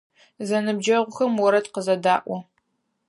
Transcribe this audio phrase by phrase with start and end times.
[0.47, 2.37] Зэныбджэгъухэм орэд къызэдаӏо.